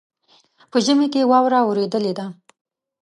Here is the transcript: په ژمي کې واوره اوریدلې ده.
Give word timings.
په 0.71 0.77
ژمي 0.85 1.07
کې 1.13 1.29
واوره 1.31 1.59
اوریدلې 1.63 2.13
ده. 2.17 2.25